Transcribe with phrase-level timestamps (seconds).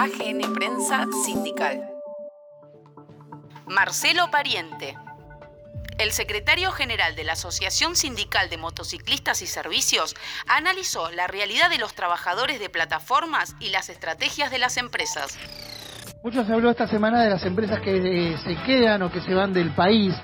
[0.00, 1.80] AGN Prensa Sindical.
[3.66, 4.96] Marcelo Pariente.
[5.98, 10.14] El secretario general de la Asociación Sindical de Motociclistas y Servicios
[10.46, 15.36] analizó la realidad de los trabajadores de plataformas y las estrategias de las empresas.
[16.22, 19.34] Mucho se habló esta semana de las empresas que eh, se quedan o que se
[19.34, 20.14] van del país.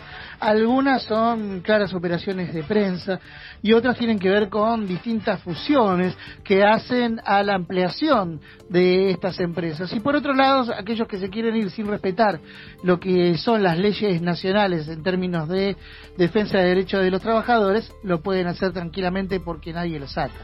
[0.45, 3.19] Algunas son claras operaciones de prensa
[3.63, 9.41] y otras tienen que ver con distintas fusiones que hacen a la ampliación de estas
[9.41, 9.91] empresas.
[9.95, 12.41] Y por otro lado, aquellos que se quieren ir sin respetar
[12.83, 15.79] lo que son las leyes nacionales en términos de
[16.19, 20.43] defensa de derechos de los trabajadores, lo pueden hacer tranquilamente porque nadie los saca.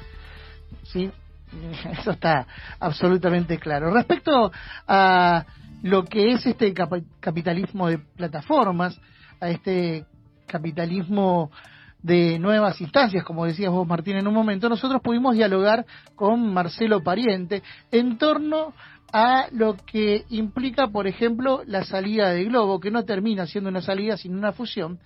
[0.84, 1.10] ¿Sí?
[2.00, 2.46] Eso está
[2.78, 3.92] absolutamente claro.
[3.92, 4.50] Respecto
[4.88, 5.44] a
[5.82, 6.72] lo que es este
[7.20, 8.98] capitalismo de plataformas,
[9.40, 10.04] a este
[10.46, 11.50] capitalismo
[12.02, 17.02] de nuevas instancias, como decías vos, Martín, en un momento, nosotros pudimos dialogar con Marcelo
[17.02, 18.72] Pariente en torno
[19.12, 23.82] a lo que implica, por ejemplo, la salida de Globo, que no termina siendo una
[23.82, 24.98] salida, sino una fusión,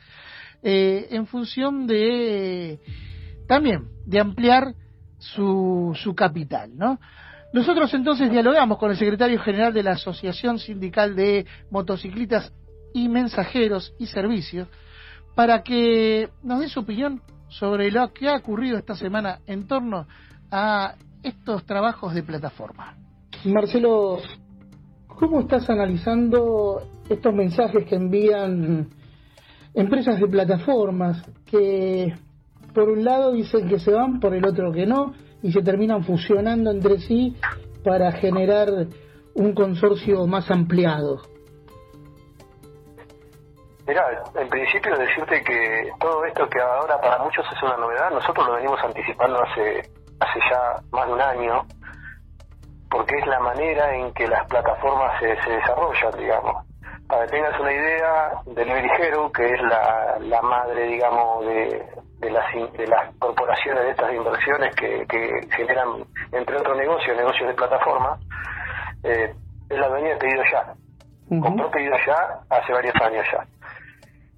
[0.63, 2.81] eh, en función de
[3.47, 4.75] también de ampliar
[5.19, 6.99] su, su capital, ¿no?
[7.53, 12.53] Nosotros entonces dialogamos con el secretario general de la Asociación Sindical de Motociclistas
[12.95, 14.69] y mensajeros y servicios
[15.35, 20.07] para que nos dé su opinión sobre lo que ha ocurrido esta semana en torno
[20.51, 22.97] a estos trabajos de plataforma.
[23.45, 24.19] Marcelo,
[25.09, 28.89] ¿cómo estás analizando estos mensajes que envían
[29.75, 32.15] empresas de plataformas que
[32.73, 36.05] por un lado dicen que se van, por el otro que no, y se terminan
[36.05, 37.37] fusionando entre sí
[37.85, 38.69] para generar
[39.35, 41.34] un consorcio más ampliado?
[43.87, 48.47] Mira, en principio decirte que todo esto que ahora para muchos es una novedad, nosotros
[48.47, 49.81] lo venimos anticipando hace,
[50.21, 51.67] hace ya más de un año,
[52.91, 56.65] porque es la manera en que las plataformas se, se desarrollan, digamos.
[57.07, 61.87] Para que tengas una idea, Delivery Hero, que es la, la madre, digamos, de,
[62.21, 67.49] de, las, de las corporaciones de estas inversiones que, que generan, entre otros negocios, negocios
[67.49, 68.19] de plataforma,
[69.03, 69.35] eh,
[69.69, 70.75] es la dueña de Pedido Ya.
[71.29, 73.45] Compró Pedido Ya hace varios años ya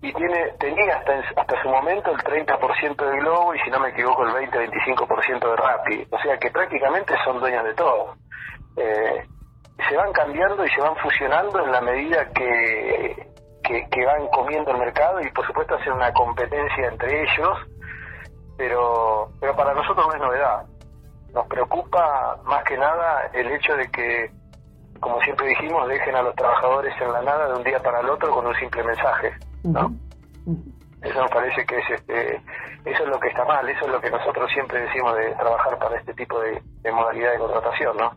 [0.02, 3.88] y tiene tenía hasta hasta su momento el 30% de Globo y si no me
[3.88, 6.06] equivoco el 20-25% de Rappi.
[6.10, 8.14] O sea que prácticamente son dueñas de todo.
[8.76, 9.24] Eh,
[9.88, 13.26] se van cambiando y se van fusionando en la medida que,
[13.62, 17.58] que, van comiendo el mercado y por supuesto hacen una competencia entre ellos,
[18.56, 20.66] pero, pero para nosotros no es novedad.
[21.32, 24.30] Nos preocupa más que nada el hecho de que,
[25.00, 28.10] como siempre dijimos, dejen a los trabajadores en la nada de un día para el
[28.10, 29.32] otro con un simple mensaje.
[29.64, 29.94] ¿no?
[31.02, 32.36] Eso me parece que es este,
[32.84, 35.78] eso es lo que está mal, eso es lo que nosotros siempre decimos de trabajar
[35.78, 36.62] para este tipo de,
[36.92, 38.12] modalidad de contratación, ¿no?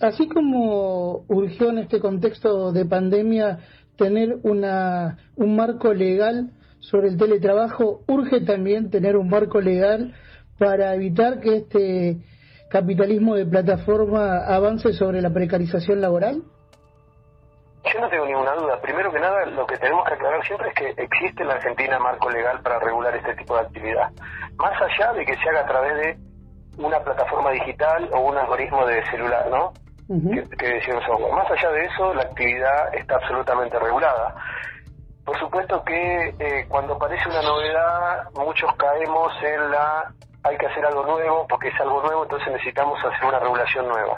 [0.00, 3.58] Así como urgió en este contexto de pandemia
[3.96, 10.14] tener una, un marco legal sobre el teletrabajo, urge también tener un marco legal
[10.58, 12.18] para evitar que este
[12.68, 16.42] capitalismo de plataforma avance sobre la precarización laboral?
[17.84, 18.80] Yo no tengo ninguna duda.
[18.80, 21.98] Primero que nada, lo que tenemos que aclarar siempre es que existe en la Argentina
[21.98, 24.10] marco legal para regular este tipo de actividad.
[24.56, 26.18] Más allá de que se haga a través de
[26.76, 29.72] una plataforma digital o un algoritmo de celular, ¿no?
[30.08, 31.32] que, que software.
[31.32, 34.34] Más allá de eso, la actividad está absolutamente regulada.
[35.24, 40.12] Por supuesto que eh, cuando aparece una novedad, muchos caemos en la
[40.44, 44.16] hay que hacer algo nuevo, porque es algo nuevo, entonces necesitamos hacer una regulación nueva.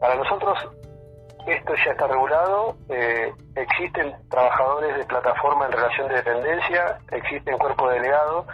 [0.00, 0.58] Para nosotros
[1.46, 7.92] esto ya está regulado, eh, existen trabajadores de plataforma en relación de dependencia, existen cuerpos
[7.92, 8.46] delegados,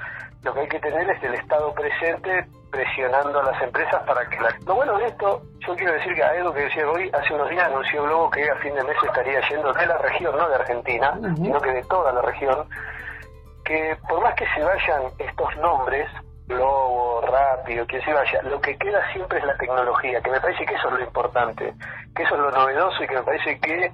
[0.43, 4.39] lo que hay que tener es el Estado presente presionando a las empresas para que
[4.41, 4.55] la...
[4.67, 7.49] Lo bueno de esto, yo quiero decir que a Edu que decía hoy, hace unos
[7.49, 10.55] días anunció Globo que a fin de mes estaría yendo de la región, no de
[10.57, 12.69] Argentina, sino que de toda la región,
[13.65, 16.09] que por más que se vayan estos nombres,
[16.47, 20.67] Globo, Rápido, quien se vaya, lo que queda siempre es la tecnología, que me parece
[20.67, 21.75] que eso es lo importante,
[22.15, 23.93] que eso es lo novedoso y que me parece que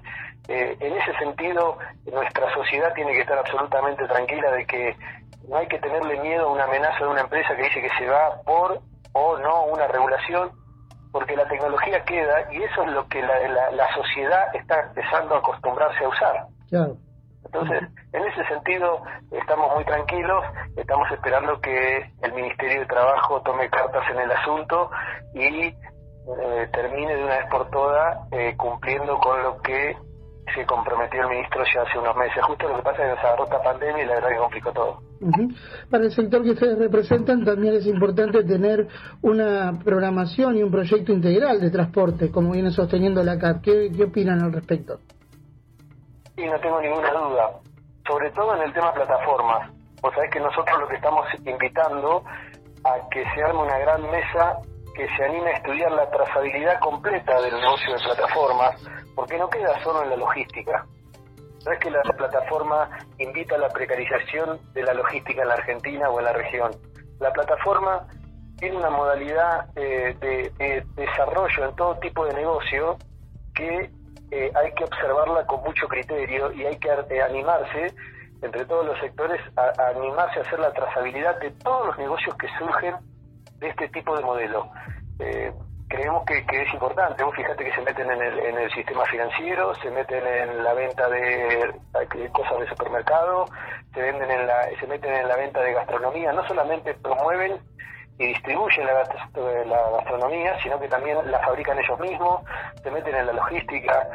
[0.48, 1.78] eh, en ese sentido
[2.10, 4.96] nuestra sociedad tiene que estar absolutamente tranquila de que
[5.48, 8.06] no hay que tenerle miedo a una amenaza de una empresa que dice que se
[8.08, 8.80] va por
[9.12, 10.50] o no una regulación,
[11.12, 15.38] porque la tecnología queda y eso es lo que la, la, sociedad está empezando a
[15.38, 16.46] acostumbrarse a usar.
[17.52, 17.82] Entonces,
[18.12, 19.02] en ese sentido,
[19.32, 20.44] estamos muy tranquilos,
[20.76, 24.88] estamos esperando que el Ministerio de Trabajo tome cartas en el asunto
[25.34, 29.96] y eh, termine de una vez por todas eh, cumpliendo con lo que
[30.54, 32.40] se comprometió el ministro ya hace unos meses.
[32.40, 34.72] Justo lo que pasa es que nos agarró esta pandemia y la verdad que complicó
[34.72, 35.02] todo.
[35.90, 38.86] Para el sector que ustedes representan también es importante tener
[39.22, 43.60] una programación y un proyecto integral de transporte, como viene sosteniendo la CAP.
[43.62, 45.00] ¿Qué, qué opinan al respecto?
[46.40, 47.50] Sí, no tengo ninguna duda.
[48.08, 49.70] Sobre todo en el tema plataformas.
[50.00, 52.24] Vos sabés que nosotros lo que estamos invitando
[52.82, 54.56] a que se arme una gran mesa
[54.94, 59.78] que se anime a estudiar la trazabilidad completa del negocio de plataformas, porque no queda
[59.84, 60.86] solo en la logística.
[61.66, 62.88] No es que la plataforma
[63.18, 66.70] invita a la precarización de la logística en la Argentina o en la región.
[67.18, 68.06] La plataforma
[68.56, 72.96] tiene una modalidad eh, de, desarrollo en todo tipo de negocio
[73.54, 73.90] que
[74.30, 77.94] eh, hay que observarla con mucho criterio y hay que eh, animarse
[78.42, 82.46] entre todos los sectores a, animarse a hacer la trazabilidad de todos los negocios que
[82.58, 82.94] surgen
[83.58, 84.70] de este tipo de modelo.
[85.18, 85.52] Eh,
[85.88, 87.22] creemos que, es importante.
[87.24, 90.72] Vos fíjate que se meten en el, en el sistema financiero, se meten en la
[90.74, 91.74] venta de,
[92.32, 93.46] cosas de supermercado,
[93.92, 96.32] se venden en la, se meten en la venta de gastronomía.
[96.32, 97.58] No solamente promueven
[98.20, 98.92] y distribuyen la,
[99.64, 102.42] la gastronomía, sino que también la fabrican ellos mismos,
[102.82, 104.06] se meten en la logística.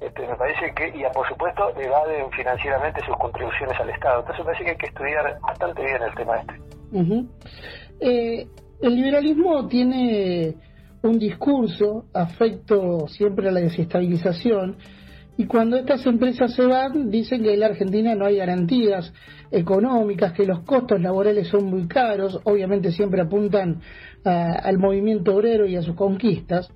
[0.00, 4.20] Este, me parece que, y por supuesto, evaden financieramente sus contribuciones al Estado.
[4.20, 6.54] Entonces me parece que hay que estudiar bastante bien el tema este.
[8.00, 8.46] eh,
[8.82, 10.56] el liberalismo tiene
[11.02, 14.78] un discurso afecto siempre a la desestabilización
[15.36, 19.12] y cuando estas empresas se van dicen que en la Argentina no hay garantías
[19.50, 23.80] económicas, que los costos laborales son muy caros, obviamente siempre apuntan
[24.24, 26.68] al movimiento obrero y a sus conquistas.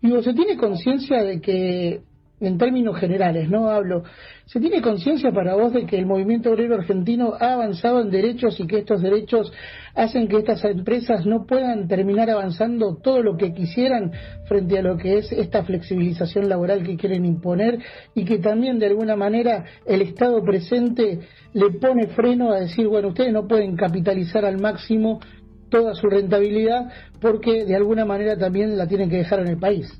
[0.00, 2.02] Digo, ¿se tiene conciencia de que
[2.40, 4.04] en términos generales, no hablo.
[4.46, 8.58] ¿Se tiene conciencia para vos de que el movimiento obrero argentino ha avanzado en derechos
[8.60, 9.52] y que estos derechos
[9.94, 14.12] hacen que estas empresas no puedan terminar avanzando todo lo que quisieran
[14.46, 17.78] frente a lo que es esta flexibilización laboral que quieren imponer
[18.14, 21.20] y que también de alguna manera el Estado presente
[21.52, 25.20] le pone freno a decir, bueno, ustedes no pueden capitalizar al máximo
[25.68, 26.90] toda su rentabilidad
[27.20, 29.92] porque de alguna manera también la tienen que dejar en el país?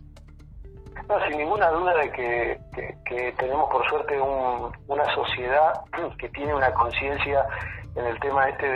[1.09, 5.73] No, sin ninguna duda de que, tenemos por suerte una sociedad
[6.19, 7.47] que tiene una conciencia
[7.97, 8.69] en el tema este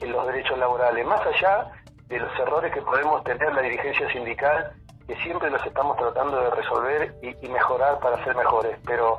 [0.00, 1.70] de los derechos laborales, más allá
[2.08, 4.72] de los errores que podemos tener la dirigencia sindical
[5.06, 8.78] que siempre los estamos tratando de resolver y, mejorar para ser mejores.
[8.86, 9.18] Pero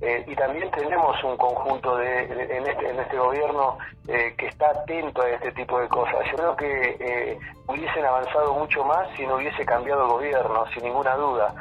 [0.00, 4.70] eh, y también tenemos un conjunto de, en, este, en este gobierno eh, que está
[4.70, 6.20] atento a este tipo de cosas.
[6.30, 10.84] Yo creo que eh, hubiesen avanzado mucho más si no hubiese cambiado el gobierno, sin
[10.84, 11.54] ninguna duda.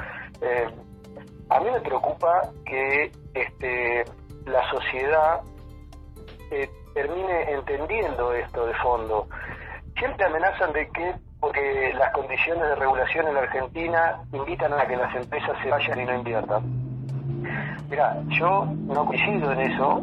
[1.50, 4.04] A mí me preocupa que este,
[4.46, 5.42] la sociedad
[6.94, 9.28] termine entendiendo esto de fondo.
[9.98, 14.96] Siempre amenazan de que porque las condiciones de regulación en la Argentina invitan a que
[14.96, 16.64] las empresas se vayan y no inviertan.
[17.90, 20.02] Mira, yo no coincido en eso.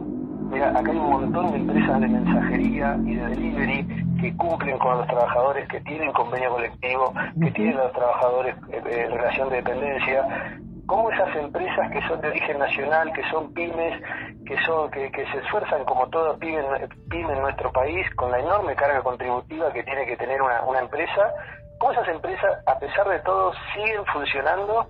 [0.50, 3.86] Mira, acá hay un montón de empresas de mensajería y de delivery
[4.20, 9.08] que cumplen con los trabajadores, que tienen convenio colectivo, que tienen los trabajadores en eh,
[9.08, 14.02] relación de dependencia, cómo esas empresas que son de origen nacional, que son pymes,
[14.46, 16.62] que son que, se esfuerzan como todo pyme,
[17.08, 20.80] pyme, en nuestro país, con la enorme carga contributiva que tiene que tener una, una
[20.80, 21.32] empresa,
[21.78, 24.86] cómo esas empresas, a pesar de todo, siguen funcionando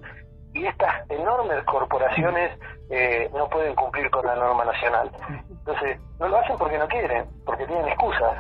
[0.55, 2.59] y estas enormes corporaciones
[2.91, 5.11] eh, no pueden cumplir con la norma nacional.
[5.49, 8.37] Entonces, no lo hacen porque no quieren, porque tienen excusas.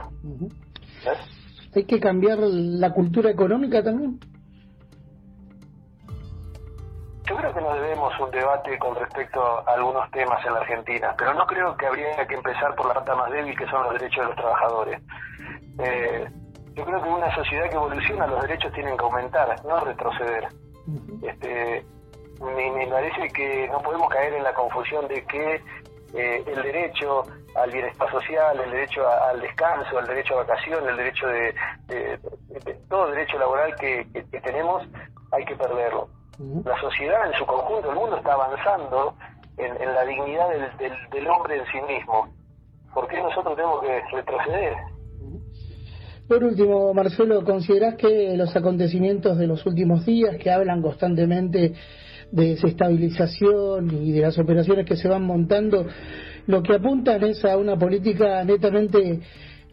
[1.74, 4.18] Hay que cambiar la cultura económica también.
[7.28, 11.14] Yo creo que no debemos un debate con respecto a algunos temas en la Argentina,
[11.16, 13.92] pero no creo que habría que empezar por la pata más débil que son los
[13.92, 15.00] derechos de los trabajadores.
[15.78, 16.28] Eh,
[16.74, 20.48] yo creo que en una sociedad que evoluciona los derechos tienen que aumentar, no retroceder.
[21.22, 21.84] Este,
[22.40, 25.62] me, parece que no podemos caer en la confusión de que
[26.14, 27.22] eh, el derecho
[27.54, 31.54] al bienestar social, el derecho al descanso, el derecho a vacación, el derecho de,
[32.88, 34.06] todo derecho laboral que
[34.42, 34.82] tenemos,
[35.32, 36.08] hay que perderlo
[36.64, 39.14] la sociedad en su conjunto, el mundo está avanzando
[39.58, 40.48] en, la dignidad
[40.78, 42.28] del, hombre en sí mismo.
[42.94, 44.74] ¿Por qué nosotros tenemos que retroceder?
[46.26, 51.74] Por último, Marcelo, ¿considerás que los acontecimientos de los últimos días, que hablan constantemente
[52.32, 55.86] de desestabilización y de las operaciones que se van montando,
[56.46, 59.20] lo que apuntan es a una política netamente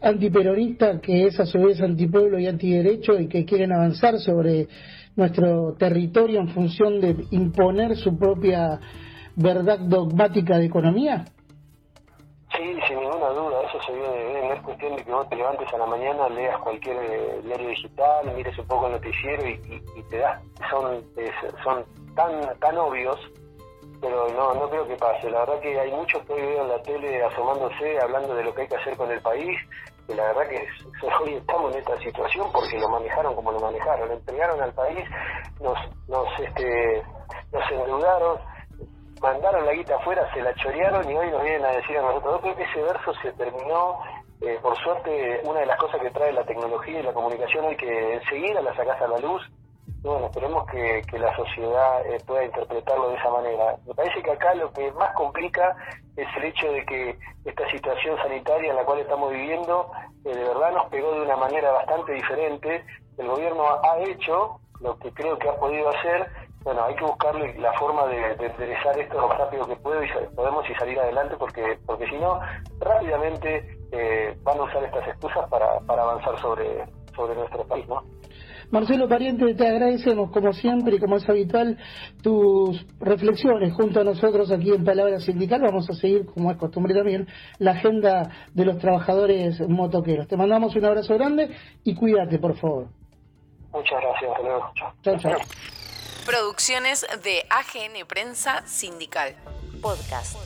[0.00, 4.68] antiperonista, que es a su vez antipueblo y antiderecho y que quieren avanzar sobre
[5.16, 8.78] nuestro territorio en función de imponer su propia
[9.36, 11.24] verdad dogmática de economía?
[12.58, 15.36] Sí, sin ninguna duda, eso se viene de No es cuestión de que vos te
[15.36, 20.02] levantes a la mañana, leas cualquier eh, diario digital, mires un poco el noticiero y,
[20.10, 20.42] te das.
[20.68, 21.04] Son,
[21.62, 21.84] son
[22.16, 23.16] tan, tan obvios
[24.00, 25.30] pero no, no creo que pase.
[25.30, 28.54] La verdad que hay muchos que hoy veo en la tele asomándose, hablando de lo
[28.54, 29.58] que hay que hacer con el país,
[30.08, 30.66] y la verdad que
[31.22, 35.04] hoy estamos en esta situación porque lo manejaron como lo manejaron, entregaron al país,
[35.60, 37.02] nos, nos, este,
[37.52, 38.38] nos endeudaron,
[39.20, 42.54] mandaron la guita afuera, se la chorearon y hoy nos vienen a decir a nosotros,
[42.56, 43.98] que ese verso se terminó
[44.40, 47.76] eh, por suerte, una de las cosas que trae la tecnología y la comunicación hoy
[47.76, 49.42] que enseguida la sacas a la luz,
[50.02, 53.76] bueno, esperemos que, la sociedad eh, pueda interpretarlo de esa manera.
[53.84, 55.76] Me parece que acá lo que más complica
[56.16, 59.90] es el hecho de que esta situación sanitaria en la cual estamos viviendo
[60.24, 62.84] eh, de verdad nos pegó de una manera bastante diferente.
[63.16, 66.30] El gobierno ha hecho lo que creo que ha podido hacer.
[66.68, 70.04] Bueno, hay que buscarle la forma de, de enderezar esto lo más rápido que puedo
[70.04, 72.38] y podemos y salir adelante porque porque si no
[72.78, 76.84] rápidamente eh, van a usar estas excusas para, para avanzar sobre
[77.16, 78.02] sobre nuestro país, ¿no?
[78.70, 81.78] Marcelo Pariente, te agradecemos como siempre y como es habitual
[82.22, 85.62] tus reflexiones junto a nosotros aquí en Palabra Sindical.
[85.62, 87.26] Vamos a seguir, como es costumbre también,
[87.60, 90.28] la agenda de los trabajadores motoqueros.
[90.28, 91.48] Te mandamos un abrazo grande
[91.82, 92.88] y cuídate, por favor.
[93.72, 94.30] Muchas gracias.
[94.32, 94.70] Hasta luego.
[95.02, 95.77] Chao, chao.
[96.28, 99.34] Producciones de AGN Prensa Sindical.
[99.80, 100.36] Podcast.